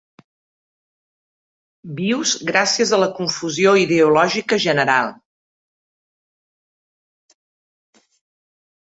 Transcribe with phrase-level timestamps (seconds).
[1.97, 5.11] Vius gràcies a la confusió ideològica general.